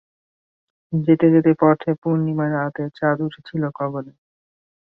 [1.91, 2.53] একটুখানি মাল
[3.77, 4.11] খাবে?